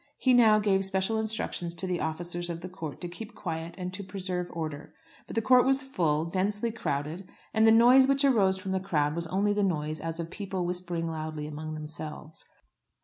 [0.17, 3.93] He now gave special instructions to the officers of the court to keep quiet and
[3.93, 4.95] to preserve order.
[5.27, 9.13] But the court was full, densely crowded; and the noise which arose from the crowd
[9.13, 12.45] was only the noise as of people whispering loudly among themselves.